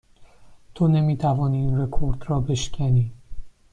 تو 0.75 0.87
نمی 0.87 1.17
توانی 1.17 1.57
این 1.57 1.77
رکورد 1.77 2.23
را 2.29 2.39
بشکنی. 2.39 3.11